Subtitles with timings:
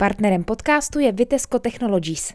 [0.00, 2.34] Partnerem podcastu je Vitesco Technologies.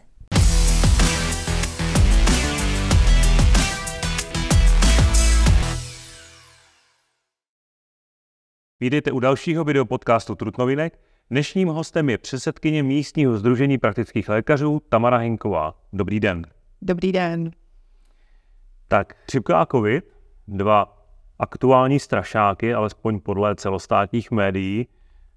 [8.80, 11.00] Vítejte u dalšího videopodcastu Trutnovinek.
[11.30, 15.74] Dnešním hostem je předsedkyně místního združení praktických lékařů Tamara Hinková.
[15.92, 16.46] Dobrý den.
[16.82, 17.50] Dobrý den.
[18.88, 20.04] Tak, chřipka a covid,
[20.48, 21.06] dva
[21.38, 24.86] aktuální strašáky, alespoň podle celostátních médií,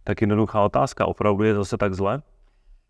[0.04, 2.22] tak jednoduchá otázka, opravdu je zase tak zle?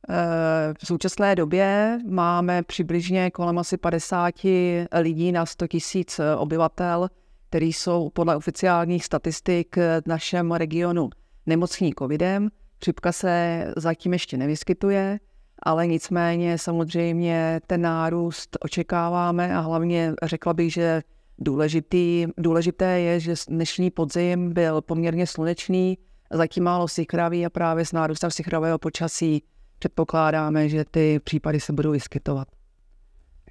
[0.10, 7.10] Eh, v současné době máme přibližně kolem asi 50 lidí na 100 tisíc obyvatel,
[7.50, 11.10] kteří jsou podle oficiálních statistik v našem regionu
[11.46, 12.50] nemocní covidem.
[12.82, 15.20] Chřipka se zatím ještě nevyskytuje,
[15.64, 21.02] ale nicméně samozřejmě ten nárůst očekáváme a hlavně řekla bych, že
[21.40, 25.98] důležitý, důležité je, že dnešní podzim byl poměrně slunečný,
[26.32, 29.44] zatím málo sychravý a právě s nárůstem sychravého počasí
[29.80, 32.48] předpokládáme, že ty případy se budou vyskytovat.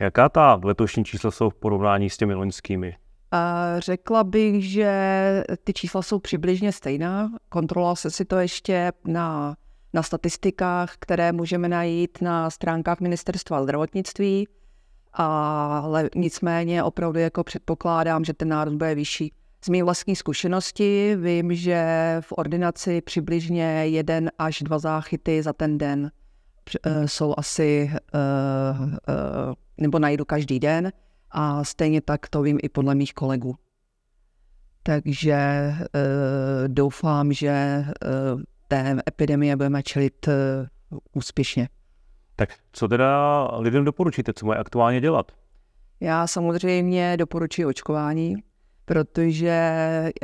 [0.01, 2.97] Jaká ta letošní čísla jsou v porovnání s těmi loňskými?
[3.33, 7.31] A řekla bych, že ty čísla jsou přibližně stejná.
[7.49, 9.57] Kontroloval se si to ještě na,
[9.93, 14.49] na statistikách, které můžeme najít na stránkách ministerstva zdravotnictví,
[15.13, 19.33] ale nicméně opravdu jako předpokládám, že ten nárůst bude vyšší.
[19.69, 25.79] Z mé vlastní zkušenosti vím, že v ordinaci přibližně jeden až dva záchyty za ten
[25.79, 26.11] den
[26.87, 28.19] eh, jsou asi, eh,
[29.09, 30.93] eh, nebo najdu každý den
[31.31, 33.57] a stejně tak to vím i podle mých kolegů.
[34.83, 35.73] Takže
[36.67, 37.85] doufám, že
[38.69, 40.29] té epidemie budeme čelit
[41.13, 41.69] úspěšně.
[42.37, 45.33] Tak co teda lidem doporučíte, co mají aktuálně dělat?
[46.01, 48.37] Já samozřejmě doporučuji očkování,
[48.89, 49.61] protože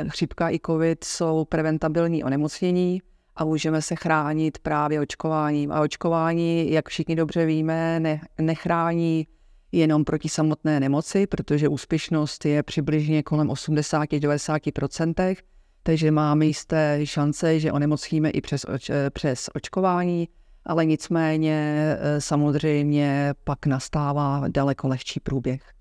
[0.07, 3.01] chřipka i covid jsou preventabilní onemocnění
[3.35, 5.71] a můžeme se chránit právě očkováním.
[5.71, 9.27] A očkování, jak všichni dobře víme, ne, nechrání
[9.71, 15.35] jenom proti samotné nemoci, protože úspěšnost je přibližně kolem 80-90%,
[15.83, 18.65] takže máme jisté šance, že onemocníme i přes,
[19.13, 20.29] přes očkování,
[20.65, 25.74] ale nicméně e, samozřejmě pak nastává daleko lehčí průběh.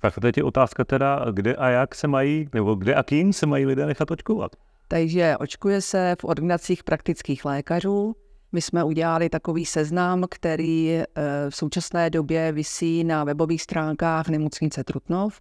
[0.00, 3.46] Tak teď je otázka teda, kde a jak se mají, nebo kde a kým se
[3.46, 4.56] mají lidé nechat očkovat?
[4.88, 8.16] Takže očkuje se v ordinacích praktických lékařů.
[8.52, 11.06] My jsme udělali takový seznam, který e,
[11.50, 15.40] v současné době visí na webových stránkách nemocnice Trutnov.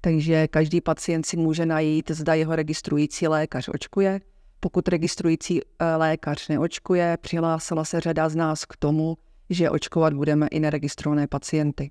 [0.00, 4.20] Takže každý pacient si může najít, zda jeho registrující lékař očkuje.
[4.60, 9.16] Pokud registrující e, lékař neočkuje, přihlásila se řada z nás k tomu,
[9.50, 11.90] že očkovat budeme i neregistrované pacienty.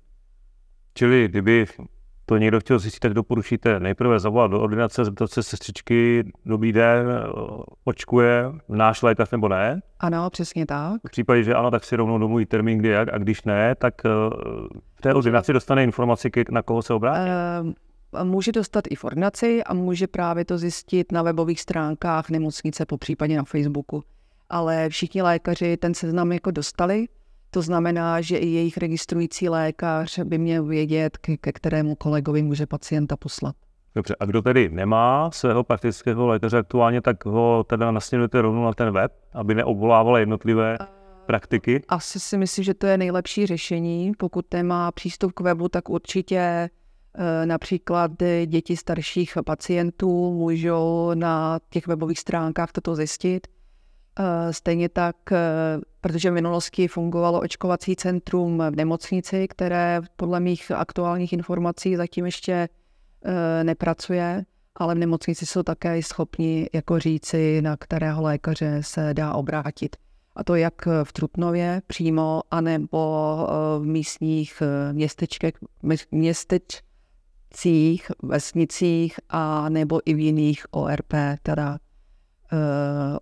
[0.94, 1.66] Čili kdyby
[2.30, 7.06] to někdo chtěl zjistit, tak doporučíte nejprve zavolat do ordinace, zeptat se sestřičky, dobrý den,
[7.84, 9.80] očkuje náš lékař nebo ne?
[10.00, 11.00] Ano, přesně tak.
[11.06, 13.94] V případě, že ano, tak si rovnou domluví termín, kdy jak, a když ne, tak
[14.04, 14.08] eh,
[14.94, 17.30] v té ordinaci dostane informaci, na koho se obrátí?
[18.12, 22.86] Uh, může dostat i v ordinaci a může právě to zjistit na webových stránkách nemocnice,
[22.86, 24.02] po případě na Facebooku.
[24.50, 27.06] Ale všichni lékaři ten seznam jako dostali,
[27.50, 33.16] to znamená, že i jejich registrující lékař by měl vědět, ke, kterému kolegovi může pacienta
[33.16, 33.56] poslat.
[33.94, 38.72] Dobře, a kdo tedy nemá svého praktického lékaře aktuálně, tak ho teda nasměrujete rovnou na
[38.72, 40.78] ten web, aby neobvolával jednotlivé
[41.26, 41.82] praktiky?
[41.88, 44.12] Asi si myslím, že to je nejlepší řešení.
[44.18, 46.70] Pokud nemá přístup k webu, tak určitě e,
[47.46, 48.10] například
[48.46, 53.46] děti starších pacientů můžou na těch webových stránkách toto zjistit.
[54.20, 55.36] Eh, stejně tak, eh,
[56.00, 62.68] protože v minulosti fungovalo očkovací centrum v nemocnici, které podle mých aktuálních informací zatím ještě
[63.24, 64.44] eh, nepracuje,
[64.74, 69.96] ale v nemocnici jsou také schopni jako říci, na kterého lékaře se dá obrátit.
[70.36, 72.98] A to jak v Trutnově přímo, anebo
[73.78, 75.54] v místních městečkech,
[76.10, 76.82] městečcích,
[78.22, 81.78] vesnicích, a nebo i v jiných ORP, teda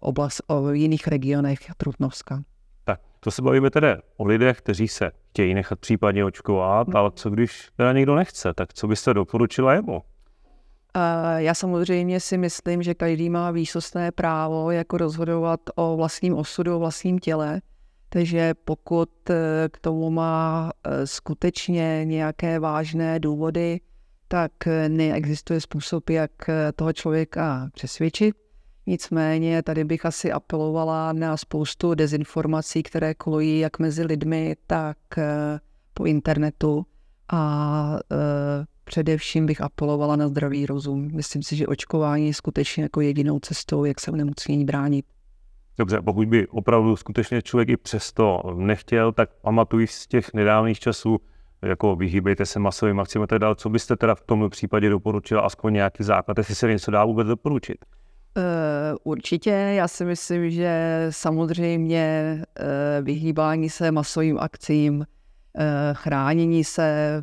[0.01, 2.43] oblast, o jiných regionech Trutnovska.
[2.85, 6.97] Tak, to se bavíme tedy o lidech, kteří se chtějí nechat případně očkovat, hmm.
[6.97, 10.03] ale co když teda někdo nechce, tak co byste doporučila jemu?
[10.97, 16.77] Eh, já samozřejmě si myslím, že každý má výsostné právo jako rozhodovat o vlastním osudu,
[16.77, 17.61] o vlastním těle.
[18.09, 20.71] Takže pokud eh, k tomu má
[21.05, 23.81] skutečně nějaké vážné důvody,
[24.29, 24.53] tak
[24.89, 26.31] neexistuje způsob, jak
[26.77, 28.37] toho člověka přesvědčit.
[28.89, 35.61] Nicméně tady bych asi apelovala na spoustu dezinformací, které kolují jak mezi lidmi, tak eh,
[35.95, 36.87] po internetu
[37.33, 38.17] a eh,
[38.85, 41.09] především bych apelovala na zdravý rozum.
[41.13, 45.07] Myslím si, že očkování je skutečně jako jedinou cestou, jak se nemocnění bránit.
[45.79, 51.19] Dobře, pokud by opravdu skutečně člověk i přesto nechtěl, tak pamatuji z těch nedávných časů,
[51.63, 53.57] jako vyhýbejte se masovým akcím a tak dále.
[53.57, 57.29] Co byste teda v tom případě doporučila, aspoň nějaký základ, jestli se něco dá vůbec
[57.29, 57.79] doporučit?
[58.37, 58.43] Uh,
[59.13, 65.05] určitě, já si myslím, že samozřejmě uh, vyhýbání se masovým akcím, uh,
[65.93, 67.23] chránění se,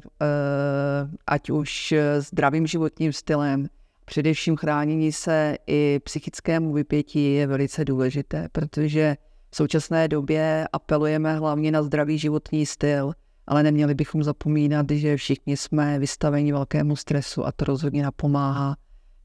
[1.27, 3.67] ať už zdravým životním stylem,
[4.05, 9.17] především chránění se i psychickému vypětí je velice důležité, protože
[9.51, 13.13] v současné době apelujeme hlavně na zdravý životní styl,
[13.47, 18.75] ale neměli bychom zapomínat, že všichni jsme vystaveni velkému stresu a to rozhodně napomáhá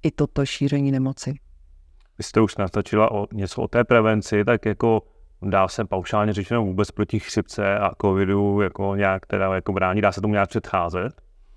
[0.02, 1.34] i toto šíření nemoci.
[2.20, 5.02] Vy jste už nastačila o něco o té prevenci, tak jako
[5.42, 10.12] dá se paušálně řečeno vůbec proti chřipce a covidu jako nějak teda jako brání, dá
[10.12, 11.12] se tomu nějak předcházet?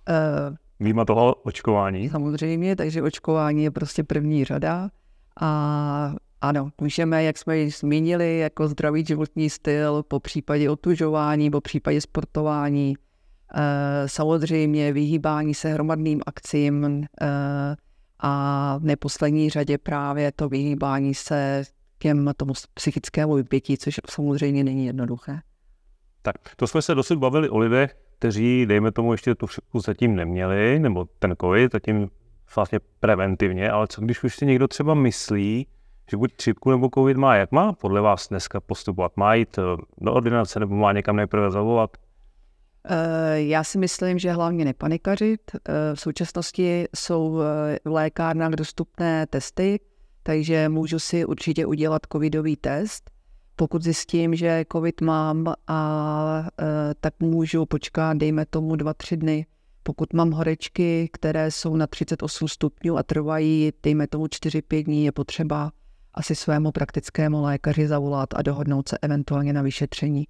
[0.09, 2.09] Uh, Výjima toho očkování?
[2.09, 4.89] Samozřejmě, takže očkování je prostě první řada
[5.41, 11.61] a ano, můžeme, jak jsme již zmínili, jako zdravý životní styl, po případě otužování, po
[11.61, 12.95] případě sportování,
[13.55, 17.75] eh, samozřejmě vyhýbání se hromadným akcím eh,
[18.25, 21.63] a v neposlední řadě právě to vyhýbání se
[21.99, 25.39] těm tomu psychickému vypětí, což samozřejmě není jednoduché.
[26.21, 30.15] Tak, to jsme se dosud bavili o lidech, kteří, dejme tomu, ještě tu chřipku zatím
[30.15, 32.09] neměli, nebo ten covid zatím
[32.55, 35.67] vlastně preventivně, ale co když už si někdo třeba myslí,
[36.11, 39.17] že buď chřipku nebo covid má, jak má podle vás dneska postupovat?
[39.17, 41.97] Má jít eh, do ordinace nebo má někam nejprve zavolat?
[42.85, 45.41] Eh, já si myslím, že hlavně nepanikařit.
[45.55, 47.31] Eh, v současnosti jsou
[47.85, 49.79] v lékárnách dostupné testy,
[50.23, 53.11] takže můžu si určitě udělat covidový test.
[53.55, 56.47] Pokud zjistím, že covid mám, a,
[57.01, 59.45] tak můžu počkat, dejme tomu dva, tři dny.
[59.83, 65.11] Pokud mám horečky, které jsou na 38 stupňů a trvají, dejme tomu 4-5 dní, je
[65.11, 65.71] potřeba
[66.13, 70.27] asi svému praktickému lékaři zavolat a dohodnout se eventuálně na vyšetření.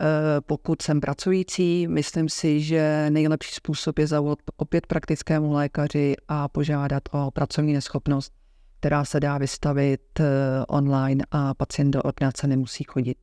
[0.00, 6.48] E, pokud jsem pracující, myslím si, že nejlepší způsob je zavolat opět praktickému lékaři a
[6.48, 8.32] požádat o pracovní neschopnost,
[8.80, 10.24] která se dá vystavit e,
[10.68, 13.18] online a pacient do ordinace nemusí chodit.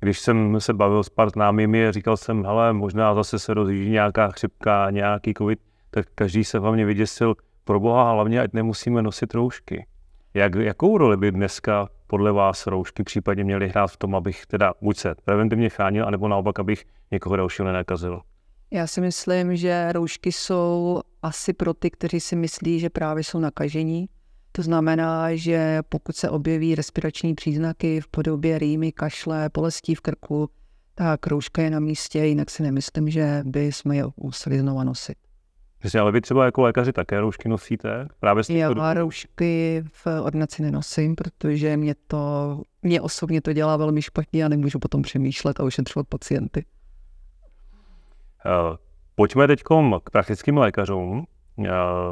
[0.00, 4.28] Když jsem se bavil s pár známými, říkal jsem, hele, možná zase se rozjíždí nějaká
[4.28, 5.60] chřipka, nějaký covid,
[5.90, 7.34] tak každý se hlavně vyděsil,
[7.64, 9.86] pro boha, hlavně ať nemusíme nosit roušky.
[10.34, 14.74] Jak, jakou roli by dneska podle vás roušky případně měly hrát v tom, abych teda
[14.82, 18.20] buď se preventivně chránil, anebo naopak, abych někoho dalšího nenakazil?
[18.70, 23.38] Já si myslím, že roušky jsou asi pro ty, kteří si myslí, že právě jsou
[23.38, 24.08] nakažení.
[24.52, 30.50] To znamená, že pokud se objeví respirační příznaky v podobě rýmy, kašle, bolestí v krku,
[30.94, 35.27] tak rouška je na místě, jinak si nemyslím, že by jsme je museli znova nosit.
[35.78, 38.08] Přesně, ale vy třeba jako lékaři také roušky nosíte?
[38.20, 38.94] Právě Já to...
[38.94, 44.78] roušky v ordinaci nenosím, protože mě to, mě osobně to dělá velmi špatně a nemůžu
[44.78, 46.64] potom přemýšlet a ošetřovat pacienty.
[48.46, 48.76] Uh,
[49.14, 49.62] pojďme teď
[50.04, 51.26] k praktickým lékařům.
[51.56, 51.66] Uh,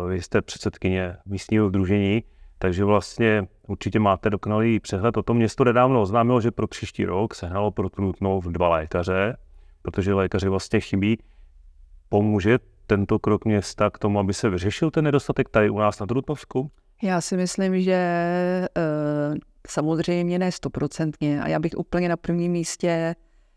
[0.09, 2.23] vy jste předsedkyně místního združení,
[2.59, 5.37] takže vlastně určitě máte dokonalý přehled o tom.
[5.37, 9.37] Město nedávno oznámilo, že pro příští rok sehnalo pro Trutnov dva lékaře,
[9.83, 11.19] protože lékaři vlastně chybí.
[12.09, 16.07] Pomůže tento krok města k tomu, aby se vyřešil ten nedostatek tady u nás na
[16.07, 16.71] Trutnovsku?
[17.03, 19.37] Já si myslím, že uh,
[19.69, 23.15] samozřejmě ne stoprocentně a já bych úplně na prvním místě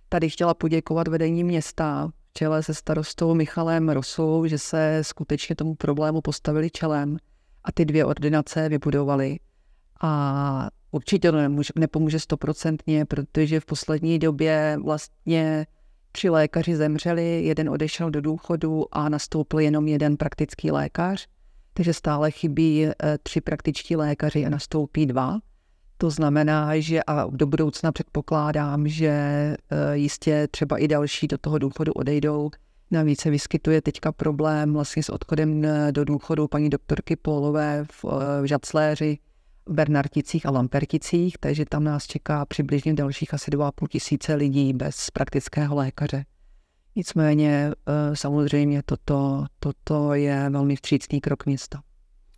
[0.10, 5.76] tady chtěla poděkovat vedení města v čele se starostou Michalem Rosou, že se skutečně tomu
[5.76, 7.18] problému postavili čelem
[7.64, 9.40] a ty dvě ordinace vybudovali.
[10.02, 11.38] A určitě to
[11.76, 15.66] nepomůže stoprocentně, protože v poslední době vlastně
[16.20, 21.28] Tři lékaři zemřeli, jeden odešel do důchodu a nastoupil jenom jeden praktický lékař,
[21.74, 25.40] takže stále chybí eh, tři praktičtí lékaři a nastoupí dva.
[25.98, 29.58] To znamená, že a do budoucna předpokládám, že eh,
[29.94, 32.50] jistě třeba i další do toho důchodu odejdou.
[32.92, 38.06] Navíc se vyskytuje teďka problém vlastně s odchodem eh, do důchodu paní doktorky Polové v,
[38.42, 39.18] v Žacléři,
[39.70, 45.76] Bernarticích a Lamperticích, takže tam nás čeká přibližně dalších asi 2,5 tisíce lidí bez praktického
[45.76, 46.26] lékaře.
[46.96, 51.82] Nicméně eh, samozřejmě toto, toto je velmi vstřícný krok města.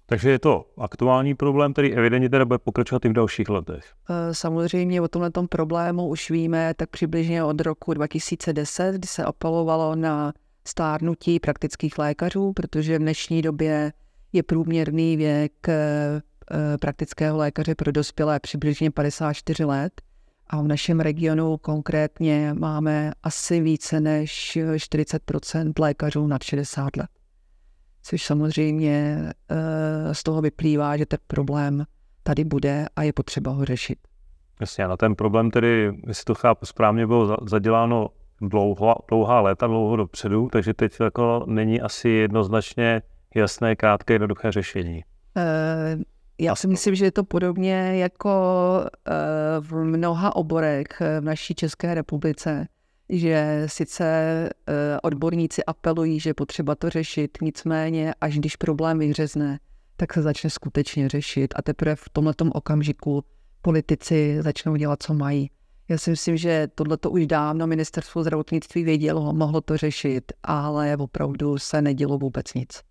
[0.06, 3.94] Takže je to aktuální problém, který evidentně teda bude pokračovat i v dalších letech.
[4.10, 9.96] Eh, samozřejmě o tomhle problému už víme tak přibližně od roku 2010, kdy se apelovalo
[9.96, 10.34] na
[10.68, 13.94] stárnutí praktických lékařů, protože v dnešní době
[14.34, 16.22] je průměrný věk eh,
[16.79, 20.01] praktického lékaře pro dospělé přibližně 54 let
[20.50, 27.10] a v našem regionu konkrétně máme asi více než 40% lékařů nad 60 let.
[28.03, 29.17] Což samozřejmě
[29.50, 31.86] eh, z toho vyplývá, že ten problém
[32.24, 33.98] tady bude a je potřeba ho řešit.
[34.60, 38.10] Jasně, na ten problém tedy, jestli to chápu správně, bylo zaděláno
[38.41, 43.01] dlouho, dlouhá léta, dlouho dopředu, takže teď jako není asi jednoznačně
[43.36, 45.03] jasné, krátké, jednoduché řešení.
[46.42, 48.30] Já si myslím, že je to podobně jako
[48.84, 50.88] uh, v mnoha oborech
[51.20, 52.68] v naší České republice,
[53.10, 59.60] že sice uh, odborníci apelují, že potřeba to řešit, nicméně až když problém vyřezne,
[59.98, 63.24] tak se začne skutečně řešit a teprve v tomto okamžiku
[63.62, 65.50] politici začnou dělat, co mají.
[65.90, 70.98] Já si myslím, že tohle to už dávno ministerstvo zdravotnictví vědělo, mohlo to řešit, ale
[70.98, 72.91] opravdu se nedělo vůbec nic.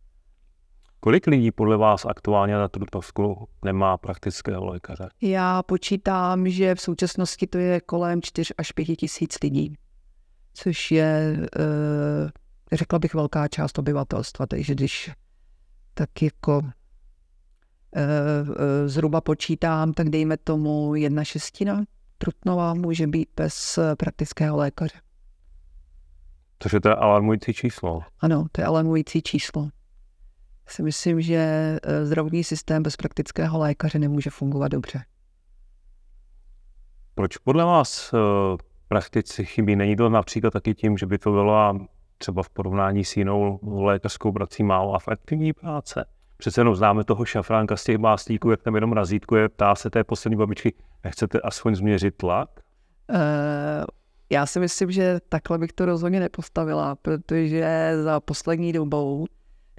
[1.03, 5.09] Kolik lidí podle vás aktuálně na Trutnovsku nemá praktického lékaře?
[5.21, 9.75] Já počítám, že v současnosti to je kolem 4 až 5 tisíc lidí,
[10.55, 14.47] což je, eh, řekla bych, velká část obyvatelstva.
[14.47, 15.11] Takže když
[15.95, 16.63] tak jako
[17.97, 21.85] eh, eh, zhruba počítám, tak dejme tomu jedna šestina
[22.19, 24.99] Trutnova může být bez praktického lékaře.
[26.59, 28.03] Což je to alarmující číslo.
[28.21, 29.71] Ano, to je alarmující číslo
[30.73, 31.37] si myslím, že
[31.83, 35.03] eh, zdravotní systém bez praktického lékaře nemůže fungovat dobře.
[37.15, 38.19] Proč podle vás eh,
[38.89, 39.77] praktici chybí?
[39.77, 41.79] Není to například taky tím, že by to byla
[42.19, 46.05] třeba v porovnání s jinou lékařskou prací málo efektivní práce?
[46.37, 50.05] Přece jenom známe toho šafránka z těch básníků, jak tam jenom razítkuje, ptá se té
[50.05, 50.75] poslední babičky,
[51.05, 52.49] nechcete aspoň změřit tlak?
[53.11, 53.17] Uh,
[54.31, 59.27] já si myslím, že takhle bych to rozhodně nepostavila, protože za poslední dobou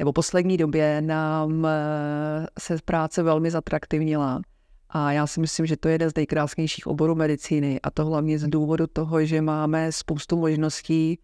[0.01, 4.41] nebo poslední době nám eh, se práce velmi zatraktivnila.
[4.89, 7.79] A já si myslím, že to je jeden z nejkrásnějších oborů medicíny.
[7.83, 11.19] A to hlavně z důvodu toho, že máme spoustu možností,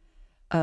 [0.54, 0.58] eh,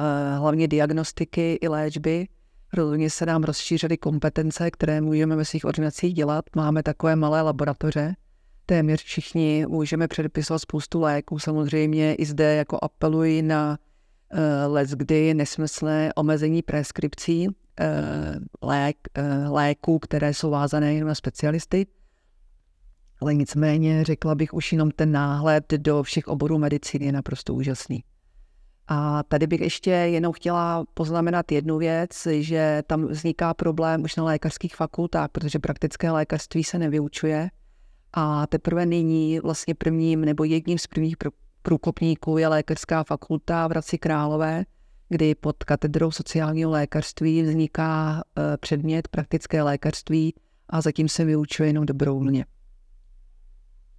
[0.00, 2.26] eh, hlavně diagnostiky i léčby.
[2.72, 6.44] Rozhodně se nám rozšířily kompetence, které můžeme ve svých ordinacích dělat.
[6.56, 8.14] Máme takové malé laboratoře.
[8.66, 11.38] Téměř všichni můžeme předpisovat spoustu léků.
[11.38, 13.78] Samozřejmě i zde jako apeluji na
[14.66, 17.48] let kdy nesmyslné omezení preskripcí
[17.80, 21.86] eh, lék, eh, léků, které jsou vázané jen na specialisty.
[23.20, 28.04] Ale nicméně řekla bych už jenom ten náhled do všech oborů medicíny je naprosto úžasný.
[28.88, 34.24] A tady bych ještě jenom chtěla poznamenat jednu věc, že tam vzniká problém už na
[34.24, 37.50] lékařských fakultách, protože praktické lékařství se nevyučuje.
[38.12, 41.16] A teprve nyní vlastně prvním nebo jedním z prvních
[41.64, 44.64] průkopníků je lékařská fakulta v Hradci Králové,
[45.08, 50.34] kdy pod katedrou sociálního lékařství vzniká eh, předmět praktické lékařství
[50.68, 52.44] a zatím se vyučuje jenom dobrovolně.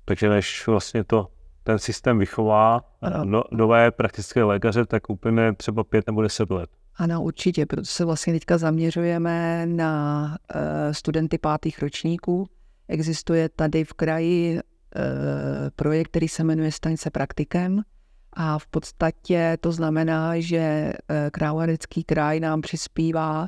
[0.06, 1.28] Takže než vlastně to
[1.64, 2.82] ten systém vychová
[3.24, 6.70] no, nové praktické lékaře, tak úplně třeba pět nebo deset let.
[6.96, 12.48] Ano, určitě, protože se vlastně teďka zaměřujeme na uh, studenty pátých ročníků.
[12.88, 14.60] Existuje tady v kraji
[15.76, 17.82] projekt, který se jmenuje Staň se praktikem.
[18.34, 20.94] A v podstatě to znamená, že eh,
[21.32, 23.48] Královéhradecký kraj nám přispívá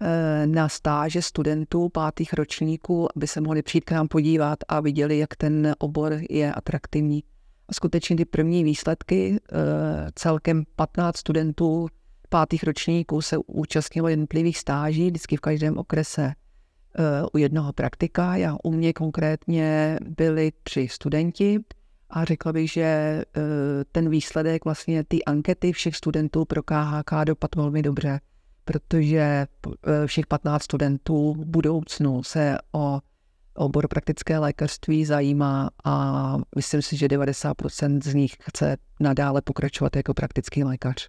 [0.00, 5.18] eh, na stáže studentů pátých ročníků, aby se mohli přijít k nám podívat a viděli,
[5.18, 7.24] jak ten obor je atraktivní.
[7.68, 9.40] A skutečně ty první výsledky,
[10.14, 11.88] celkem 15 studentů
[12.28, 16.34] pátých ročníků se účastnilo jednotlivých stáží, vždycky v každém okrese
[17.32, 18.36] u jednoho praktika.
[18.36, 21.58] Já u mě konkrétně byli tři studenti
[22.10, 23.24] a řekla bych, že e,
[23.92, 28.20] ten výsledek vlastně ty ankety všech studentů pro KHK dopadl velmi dobře,
[28.64, 29.46] protože e,
[30.06, 33.00] všech 15 studentů v budoucnu se o
[33.54, 40.14] obor praktické lékařství zajímá a myslím si, že 90% z nich chce nadále pokračovat jako
[40.14, 41.08] praktický lékař.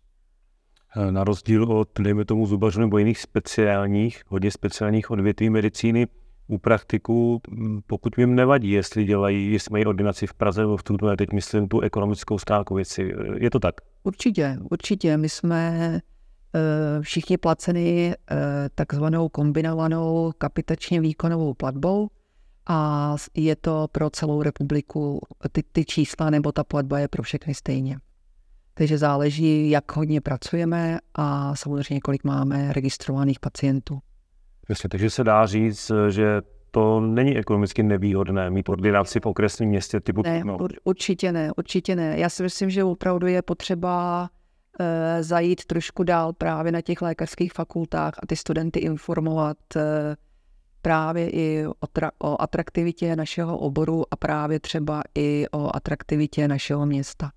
[0.98, 6.08] Eh, na rozdíl od, dejme tomu, zubařů nebo jiných speciálních, hodně speciálních odvětví medicíny,
[6.48, 10.84] u praktiků, hm, pokud jim nevadí, jestli dělají, jestli mají ordinaci v Praze nebo v
[10.84, 13.13] Trutnově, teď myslím tu ekonomickou stránku věci.
[13.13, 13.75] Eh, je to tak?
[14.03, 15.17] Určitě, určitě.
[15.17, 15.91] My jsme
[16.55, 18.15] uh, všichni placeni
[18.75, 22.10] takzvanou kombinovanou kapitačně výkonovou platbou
[22.67, 27.53] a je to pro celou republiku, ty, ty čísla nebo ta platba je pro všechny
[27.53, 27.98] stejně.
[28.79, 34.00] Takže záleží, jak hodně pracujeme a samozřejmě, kolik máme registrovaných pacientů.
[34.69, 40.00] Jasně, takže se dá říct, že to není ekonomicky nevýhodné mít ordinaci v okresním městě
[40.00, 40.57] typu Ne, no.
[40.83, 42.19] určitě ne, určitě ne.
[42.19, 44.29] Já si myslím, že opravdu je potřeba
[44.79, 49.81] e, zajít trošku dál právě na těch lékařských fakultách a ty studenty informovat e,
[50.81, 56.86] právě i o, tra- o atraktivitě našeho oboru a právě třeba i o atraktivitě našeho
[56.86, 57.31] města.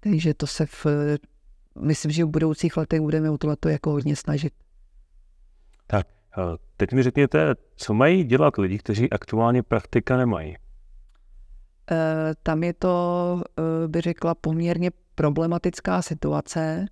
[0.00, 0.86] Takže to se v,
[1.80, 4.52] myslím, že v budoucích letech budeme o tohleto jako hodně snažit.
[5.86, 6.06] Tak,
[6.38, 10.56] eh, teď mi řekněte, co mají dělat lidi, kteří aktuálně praktika nemají?
[12.42, 13.42] tam je to,
[13.86, 16.86] by řekla, poměrně problematická situace.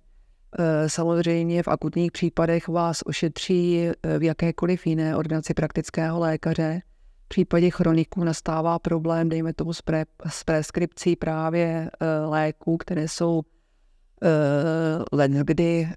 [0.87, 3.89] Samozřejmě v akutních případech vás ošetří
[4.19, 6.81] v jakékoliv jiné ordinaci praktického lékaře.
[7.29, 11.91] V případě chroniků nastává problém, dejme tomu, s, pre, s preskripcí právě
[12.25, 13.41] léků, které jsou
[15.11, 15.89] len kdy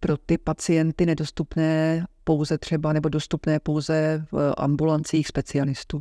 [0.00, 6.00] pro ty pacienty nedostupné pouze třeba nebo dostupné pouze v ambulancích specialistů.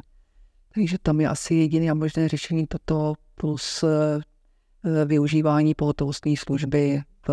[0.74, 7.32] Takže tam je asi jediné a možné řešení toto plus eh, využívání pohotovostní služby v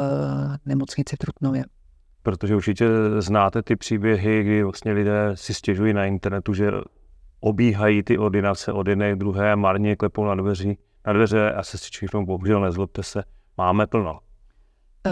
[0.67, 1.65] nemocnici v Trutnově.
[2.27, 6.71] Protože určitě znáte ty příběhy, kdy vlastně lidé si stěžují na internetu, že
[7.41, 11.89] obíhají ty ordinace od jedné druhé, marně klepou na, dveří, na dveře a se si
[12.25, 13.25] bohužel nezlobte se,
[13.59, 14.19] máme plno.
[15.07, 15.11] Eh,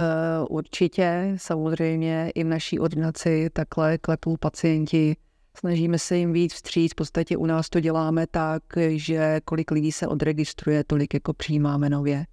[0.49, 5.17] určitě, samozřejmě i v naší ordinaci takhle klepou pacienti.
[5.57, 6.93] Snažíme se jim víc vstříc.
[6.93, 11.91] V podstatě u nás to děláme tak, že kolik lidí se odregistruje, tolik jako přijímáme
[11.91, 12.25] nově.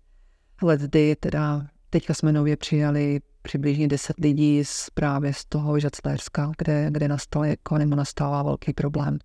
[0.63, 6.87] Ledy, teda teďka jsme nově přijali přibližně 10 lidí z, právě z toho Žaclérska, kde,
[6.91, 9.17] kde nastal jako, nebo nastává velký problém.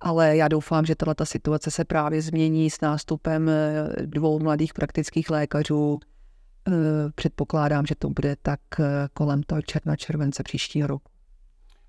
[0.00, 5.30] Ale já doufám, že tato situace se právě změní s nástupem eh, dvou mladých praktických
[5.30, 6.00] lékařů,
[6.68, 11.10] Eh, předpokládám, že to bude tak eh, kolem toho června, července příštího roku.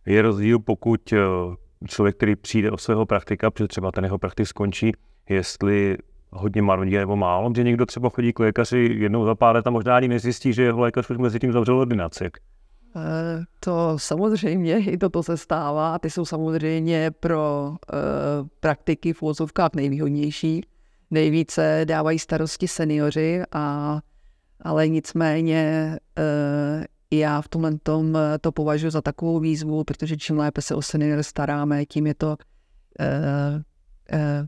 [0.05, 1.13] Je rozdíl, pokud
[1.87, 4.91] člověk, který přijde o svého praktika, protože třeba ten jeho praktik skončí,
[5.29, 5.97] jestli
[6.31, 9.69] hodně marudí nebo málo, že někdo třeba chodí k lékaři jednou za pár let a
[9.69, 12.29] možná ani nezjistí, že jeho lékař už mezi tím zavřel ordinaci.
[13.59, 15.99] To samozřejmě, i toto se stává.
[15.99, 20.61] Ty jsou samozřejmě pro uh, praktiky v úvozovkách nejvýhodnější.
[21.11, 23.99] Nejvíce dávají starosti seniori a
[24.61, 30.37] ale nicméně uh, já v tomhle tom eh, to považuji za takovou výzvu, protože čím
[30.37, 32.35] lépe se o seniory staráme, tím je to uh,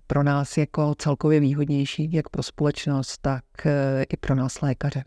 [0.07, 3.71] pro nás jako celkově výhodnější, jak pro společnost, tak uh,
[4.13, 5.03] i pro nás lékaře.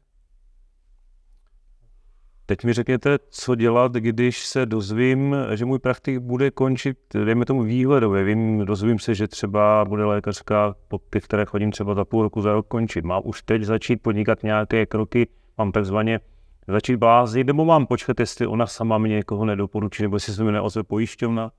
[2.46, 7.62] Teď mi řekněte, co dělat, když se dozvím, že můj praktik bude končit, dejme tomu
[7.62, 8.24] výhledově.
[8.24, 12.42] Vím, dozvím se, že třeba bude lékařská pod ty, které chodím třeba za půl roku,
[12.42, 13.04] za rok končit.
[13.04, 16.20] Mám už teď začít podnikat nějaké kroky, mám takzvaně
[16.68, 20.52] začít blázit, nebo mám počkat, jestli ona sama mě někoho nedoporučí, nebo jestli se mi
[20.52, 21.50] neozve pojišťovna?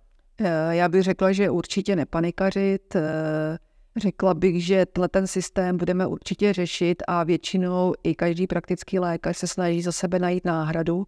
[0.44, 2.96] Eh, já bych řekla, že určitě nepanikařit.
[2.96, 3.58] Eh,
[3.96, 9.48] Řekla bych, že ten systém budeme určitě řešit a většinou i každý praktický lékař se
[9.48, 11.08] snaží za sebe najít náhradu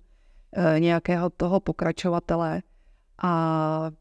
[0.53, 2.61] e, nějakého toho pokračovatele
[3.23, 3.91] a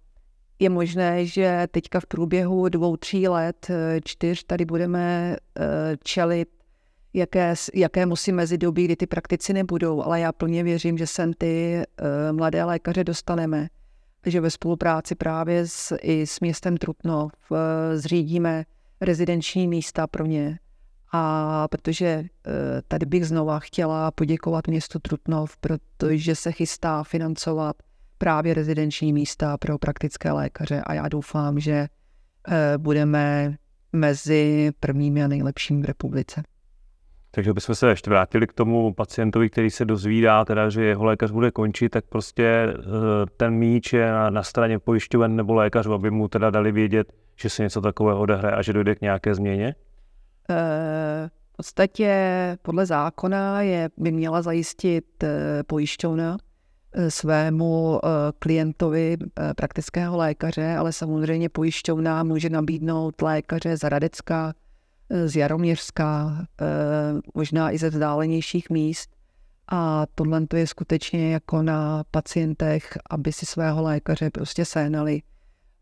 [0.59, 5.37] je možné, že teďka v průběhu dvou, tří let, eh, čtyř, tady budeme
[6.03, 6.49] čelit
[7.15, 11.33] jaké, jaké musí mezi doby, kdy ty praktici nebudou, ale já plně věřím, že sem
[11.33, 11.83] ty
[12.33, 13.69] mladé lékaře dostaneme,
[14.27, 17.33] že ve spolupráci právě s, i s městem Trutnov
[17.95, 18.65] zřídíme
[19.01, 20.59] rezidenční místa pro ně.
[21.13, 27.77] A protože eh, tady bych znova chtěla poděkovat městu Trutnov, protože se chystá financovat
[28.19, 33.57] právě rezidenční místa pro praktické lékaře a já doufám, že eh, budeme
[33.93, 36.43] mezi prvními a nejlepšími v republice.
[37.35, 41.31] Takže bychom se ještě vrátili k tomu pacientovi, který se dozvídá, teda, že jeho lékař
[41.31, 42.75] bude končit, tak prostě eh,
[43.37, 47.51] ten míč je na, na straně pojišťoven nebo lékařů, aby mu teda dali vědět, že
[47.51, 49.75] se něco takového odehraje a že dojde k nějaké změně?
[50.51, 52.17] Eh, v podstatě
[52.63, 56.37] podle zákona je, by měla zajistit eh, pojišťovna
[57.09, 58.01] svému
[58.39, 59.17] klientovi
[59.57, 64.53] praktického lékaře, ale samozřejmě pojišťovna může nabídnout lékaře z Radecka,
[65.11, 66.65] z Jaroměřska, eh,
[67.35, 69.11] možná i ze vzdálenějších míst.
[69.69, 75.23] A tohle to je skutečně jako na pacientech, aby si svého lékaře prostě sénali.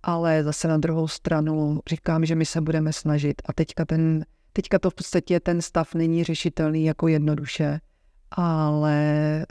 [0.02, 3.42] Ale zase na druhou stranu říkám, že my se budeme snažit.
[3.46, 7.80] A teďka, ten, teďka to v podstatě ten stav není řešitelný jako jednoduše,
[8.30, 8.96] ale
[9.42, 9.46] e,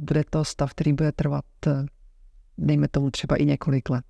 [0.00, 1.86] bude to stav, který bude trvat, eh,
[2.58, 4.04] dejme tomu třeba i několik let.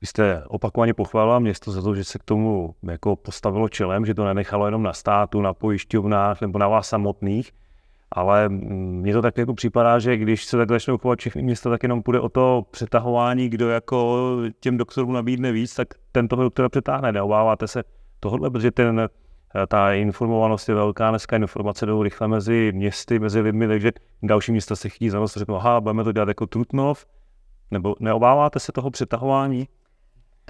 [0.00, 4.14] Vy jste opakovaně pochválila město za to, že se k tomu jako postavilo čelem, že
[4.14, 7.52] to nenechalo jenom na státu, na pojišťovnách nebo na vás samotných,
[8.10, 11.82] ale mně to tak jako připadá, že když se takhle začnou chovat všechny města, tak
[11.82, 14.18] jenom půjde o to přetahování, kdo jako
[14.60, 17.12] těm doktorům nabídne víc, tak ten toho doktora přetáhne.
[17.12, 17.84] Neobáváte se
[18.20, 19.08] tohle, protože ten,
[19.68, 24.76] ta informovanost je velká, dneska informace jdou rychle mezi městy, mezi lidmi, takže další města
[24.76, 27.06] se chytí za nos a řeknou, aha, budeme to dělat jako Trutnov,
[27.70, 29.68] nebo neobáváte se toho přetahování?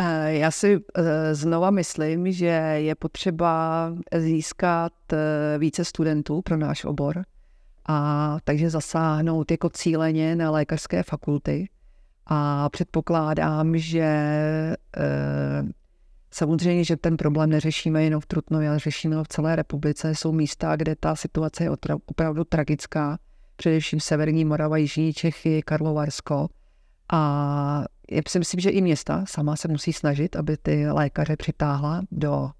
[0.00, 6.84] Eh, já si eh, znova myslím, že je potřeba získat eh, více studentů pro náš
[6.84, 7.24] obor
[7.88, 11.68] a takže zasáhnout jako cíleně na lékařské fakulty.
[12.26, 14.36] A předpokládám, že
[16.30, 20.14] Samozřejmě, že ten problém neřešíme jenom v Trutnově, ale řešíme ho v celé republice.
[20.14, 21.70] Jsou místa, kde ta situace je
[22.06, 23.18] opravdu tragická,
[23.56, 26.48] především Severní Morava, Jižní Čechy, Karlovarsko.
[27.12, 32.02] A já si myslím, že i města sama se musí snažit, aby ty lékaře přitáhla
[32.10, 32.50] do,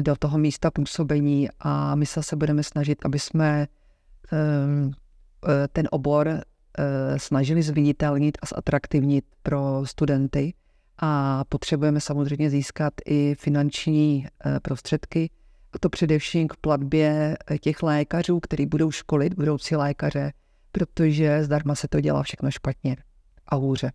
[0.00, 3.66] do toho místa působení a my se budeme snažit, aby jsme
[4.32, 4.92] um,
[5.72, 6.34] ten obor uh,
[7.16, 10.54] snažili zviditelnit a zatraktivnit pro studenty
[10.98, 15.30] a potřebujeme samozřejmě získat i finanční uh, prostředky,
[15.72, 20.32] a to především k platbě těch lékařů, kteří budou školit budoucí lékaře,
[20.72, 22.96] protože zdarma se to dělá všechno špatně
[23.48, 23.92] a hůře.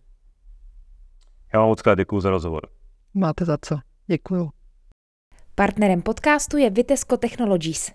[1.56, 2.68] Já vám moc děkuji za rozhovor.
[3.14, 3.78] Máte za co.
[4.06, 4.50] Děkuju.
[5.54, 7.92] Partnerem podcastu je Vitesco Technologies.